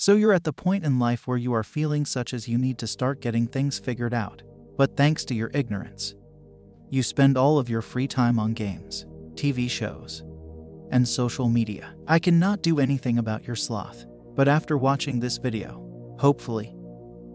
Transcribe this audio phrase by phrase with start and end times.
[0.00, 2.78] So you're at the point in life where you are feeling such as you need
[2.78, 4.42] to start getting things figured out.
[4.78, 6.14] But thanks to your ignorance,
[6.88, 10.24] you spend all of your free time on games, TV shows,
[10.90, 11.94] and social media.
[12.08, 15.86] I cannot do anything about your sloth, but after watching this video,
[16.18, 16.74] hopefully,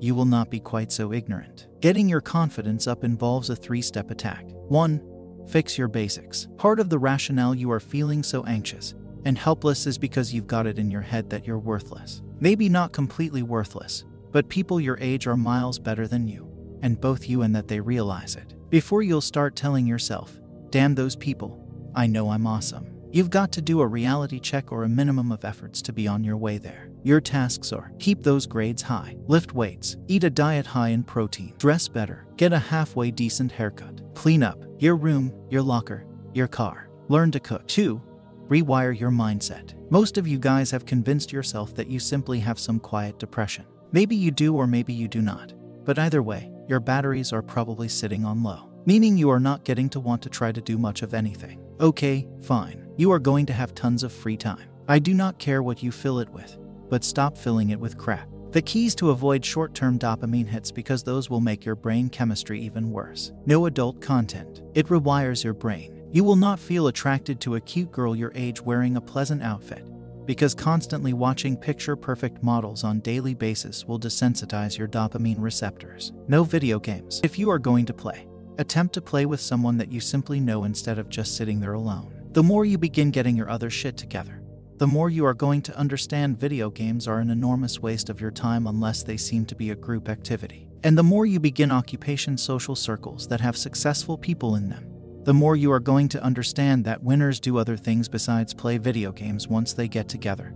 [0.00, 1.68] you will not be quite so ignorant.
[1.82, 4.46] Getting your confidence up involves a three step attack.
[4.68, 5.46] 1.
[5.50, 6.48] Fix your basics.
[6.56, 8.94] Part of the rationale you are feeling so anxious
[9.24, 12.22] and helpless is because you've got it in your head that you're worthless.
[12.44, 16.46] Maybe not completely worthless, but people your age are miles better than you,
[16.82, 18.54] and both you and that they realize it.
[18.68, 21.58] Before you'll start telling yourself, damn those people,
[21.94, 22.86] I know I'm awesome.
[23.12, 26.22] You've got to do a reality check or a minimum of efforts to be on
[26.22, 26.90] your way there.
[27.02, 31.54] Your tasks are keep those grades high, lift weights, eat a diet high in protein,
[31.56, 36.04] dress better, get a halfway decent haircut, clean up your room, your locker,
[36.34, 37.66] your car, learn to cook.
[37.68, 38.02] 2.
[38.48, 39.72] Rewire your mindset.
[39.90, 43.64] Most of you guys have convinced yourself that you simply have some quiet depression.
[43.90, 45.54] Maybe you do or maybe you do not.
[45.84, 49.88] But either way, your batteries are probably sitting on low, meaning you are not getting
[49.90, 51.58] to want to try to do much of anything.
[51.80, 52.86] Okay, fine.
[52.98, 54.68] You are going to have tons of free time.
[54.88, 56.58] I do not care what you fill it with,
[56.90, 58.28] but stop filling it with crap.
[58.50, 62.60] The keys to avoid short term dopamine hits because those will make your brain chemistry
[62.60, 63.32] even worse.
[63.46, 64.62] No adult content.
[64.74, 66.03] It rewires your brain.
[66.14, 69.84] You will not feel attracted to a cute girl your age wearing a pleasant outfit
[70.26, 76.12] because constantly watching picture perfect models on daily basis will desensitize your dopamine receptors.
[76.28, 77.20] No video games.
[77.24, 80.62] If you are going to play, attempt to play with someone that you simply know
[80.62, 82.14] instead of just sitting there alone.
[82.30, 84.40] The more you begin getting your other shit together,
[84.76, 88.30] the more you are going to understand video games are an enormous waste of your
[88.30, 90.68] time unless they seem to be a group activity.
[90.84, 94.93] And the more you begin occupation social circles that have successful people in them,
[95.24, 99.10] the more you are going to understand that winners do other things besides play video
[99.12, 100.54] games once they get together.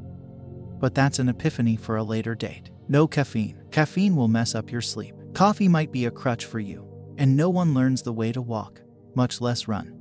[0.79, 2.71] But that's an epiphany for a later date.
[2.89, 3.63] No caffeine.
[3.71, 5.15] Caffeine will mess up your sleep.
[5.35, 6.87] Coffee might be a crutch for you,
[7.19, 8.81] and no one learns the way to walk,
[9.15, 9.99] much less run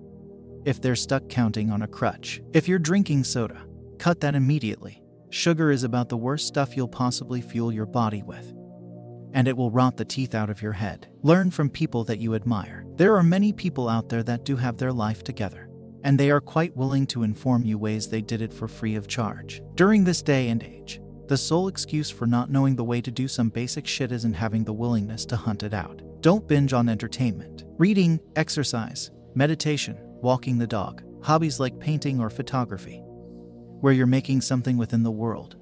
[0.67, 2.41] if they're stuck counting on a crutch.
[2.51, 3.65] If you're drinking soda,
[3.99, 5.01] cut that immediately.
[5.29, 8.53] Sugar is about the worst stuff you'll possibly fuel your body with.
[9.33, 11.07] And it will rot the teeth out of your head.
[11.21, 12.85] Learn from people that you admire.
[12.97, 15.69] There are many people out there that do have their life together,
[16.03, 19.07] and they are quite willing to inform you ways they did it for free of
[19.07, 19.61] charge.
[19.75, 23.27] During this day and age, the sole excuse for not knowing the way to do
[23.27, 26.01] some basic shit isn't having the willingness to hunt it out.
[26.21, 27.65] Don't binge on entertainment.
[27.77, 33.03] Reading, exercise, meditation, walking the dog, hobbies like painting or photography,
[33.79, 35.55] where you're making something within the world,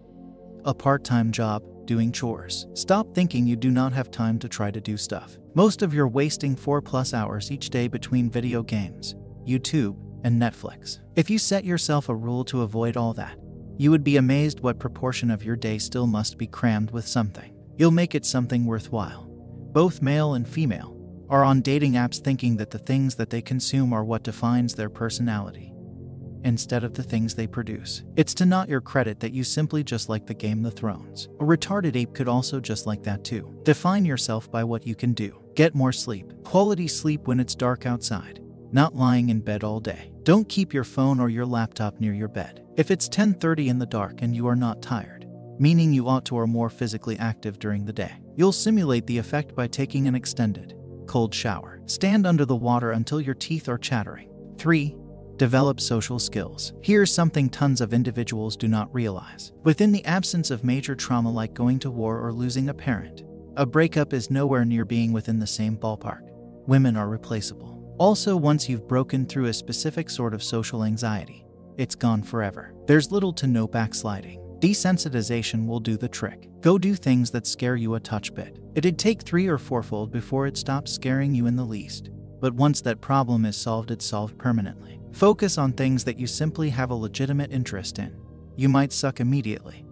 [0.64, 2.66] a part time job, doing chores.
[2.76, 5.38] Stop thinking you do not have time to try to do stuff.
[5.56, 9.16] Most of you're wasting 4 plus hours each day between video games,
[9.48, 9.96] YouTube,
[10.26, 11.00] and Netflix.
[11.16, 13.38] If you set yourself a rule to avoid all that,
[13.78, 17.56] you would be amazed what proportion of your day still must be crammed with something.
[17.78, 19.30] You'll make it something worthwhile,
[19.72, 20.92] both male and female
[21.30, 24.90] are on dating apps thinking that the things that they consume are what defines their
[24.90, 25.74] personality,
[26.44, 28.04] instead of the things they produce.
[28.18, 31.30] It's to not your credit that you simply just like the game The Thrones.
[31.40, 33.58] A retarded ape could also just like that too.
[33.64, 35.42] Define yourself by what you can do.
[35.56, 36.34] Get more sleep.
[36.44, 38.42] Quality sleep when it's dark outside,
[38.74, 40.12] not lying in bed all day.
[40.24, 42.62] Don't keep your phone or your laptop near your bed.
[42.76, 45.26] If it's 10:30 in the dark and you are not tired,
[45.58, 49.56] meaning you ought to or more physically active during the day, you'll simulate the effect
[49.56, 50.76] by taking an extended
[51.08, 51.80] cold shower.
[51.86, 54.30] Stand under the water until your teeth are chattering.
[54.58, 54.98] 3.
[55.38, 56.74] Develop social skills.
[56.82, 59.54] Here's something tons of individuals do not realize.
[59.64, 63.24] Within the absence of major trauma like going to war or losing a parent,
[63.58, 66.22] a breakup is nowhere near being within the same ballpark.
[66.68, 67.96] Women are replaceable.
[67.98, 71.46] Also, once you've broken through a specific sort of social anxiety,
[71.78, 72.74] it's gone forever.
[72.86, 74.42] There's little to no backsliding.
[74.60, 76.50] Desensitization will do the trick.
[76.60, 78.60] Go do things that scare you a touch bit.
[78.76, 82.10] It'd take three or fourfold before it stops scaring you in the least.
[82.42, 85.00] But once that problem is solved, it's solved permanently.
[85.14, 88.18] Focus on things that you simply have a legitimate interest in.
[88.58, 89.85] You might suck immediately,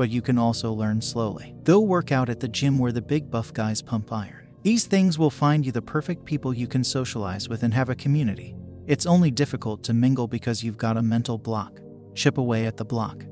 [0.00, 1.54] but you can also learn slowly.
[1.62, 4.48] Go work out at the gym where the big buff guys pump iron.
[4.62, 7.94] These things will find you the perfect people you can socialize with and have a
[7.94, 8.56] community.
[8.86, 11.80] It's only difficult to mingle because you've got a mental block.
[12.14, 13.26] Chip away at the block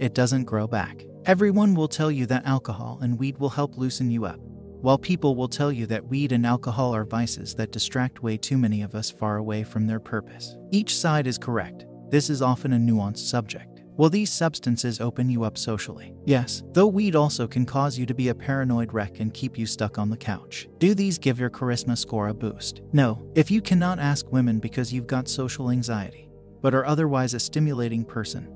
[0.00, 1.04] it doesn't grow back.
[1.26, 5.36] Everyone will tell you that alcohol and weed will help loosen you up, while people
[5.36, 8.96] will tell you that weed and alcohol are vices that distract way too many of
[8.96, 10.56] us far away from their purpose.
[10.72, 11.86] Each side is correct.
[12.10, 13.73] This is often a nuanced subject.
[13.96, 16.14] Will these substances open you up socially?
[16.24, 19.66] Yes, though weed also can cause you to be a paranoid wreck and keep you
[19.66, 20.68] stuck on the couch.
[20.78, 22.82] Do these give your charisma score a boost?
[22.92, 23.24] No.
[23.36, 26.28] If you cannot ask women because you've got social anxiety,
[26.60, 28.52] but are otherwise a stimulating person,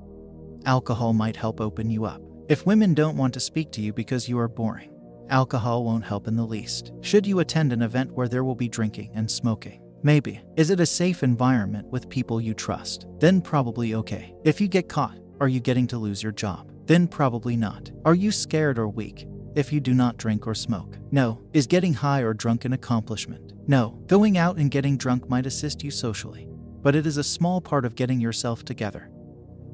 [0.66, 2.20] alcohol might help open you up.
[2.48, 4.90] If women don't want to speak to you because you are boring,
[5.30, 6.90] alcohol won't help in the least.
[7.00, 9.82] Should you attend an event where there will be drinking and smoking?
[10.02, 10.40] Maybe.
[10.56, 13.06] Is it a safe environment with people you trust?
[13.18, 14.34] Then probably okay.
[14.44, 16.70] If you get caught, are you getting to lose your job?
[16.86, 17.90] Then probably not.
[18.04, 19.26] Are you scared or weak?
[19.54, 20.98] If you do not drink or smoke.
[21.10, 21.40] No.
[21.52, 23.54] Is getting high or drunk an accomplishment?
[23.66, 23.98] No.
[24.06, 26.48] Going out and getting drunk might assist you socially,
[26.82, 29.10] but it is a small part of getting yourself together.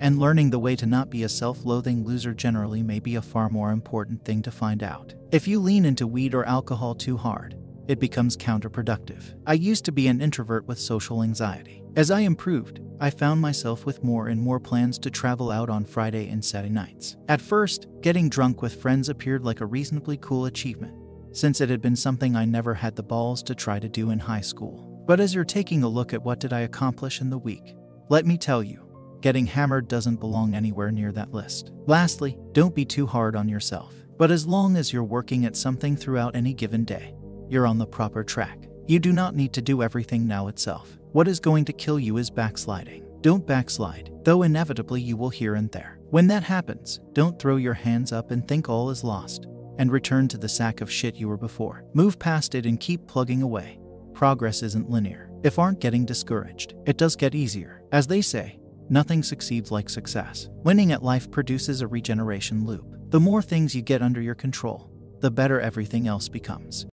[0.01, 3.23] And learning the way to not be a self loathing loser generally may be a
[3.23, 5.15] far more important thing to find out.
[5.33, 7.57] If you lean into weed or alcohol too hard,
[7.87, 9.35] it becomes counterproductive.
[9.47, 11.84] I used to be an introvert with social anxiety.
[11.97, 15.85] As I improved, I found myself with more and more plans to travel out on
[15.85, 17.17] Friday and Saturday nights.
[17.29, 20.93] At first, getting drunk with friends appeared like a reasonably cool achievement,
[21.31, 24.19] since it had been something I never had the balls to try to do in
[24.19, 25.05] high school.
[25.07, 27.77] But as you're taking a look at what did I accomplish in the week,
[28.09, 28.85] let me tell you,
[29.21, 31.71] getting hammered doesn't belong anywhere near that list.
[31.87, 33.95] Lastly, don't be too hard on yourself.
[34.19, 37.15] But as long as you're working at something throughout any given day,
[37.49, 38.69] you're on the proper track.
[38.89, 40.99] You do not need to do everything now itself.
[41.15, 43.07] What is going to kill you is backsliding.
[43.21, 46.01] Don't backslide, though inevitably you will here and there.
[46.11, 49.47] When that happens, don't throw your hands up and think all is lost,
[49.79, 51.85] and return to the sack of shit you were before.
[51.95, 53.79] Move past it and keep plugging away.
[54.13, 55.31] Progress isn't linear.
[55.45, 57.85] If aren't getting discouraged, it does get easier.
[57.93, 58.59] As they say,
[58.91, 60.49] nothing succeeds like success.
[60.65, 62.93] Winning at life produces a regeneration loop.
[63.11, 64.91] The more things you get under your control,
[65.21, 66.83] the better everything else becomes.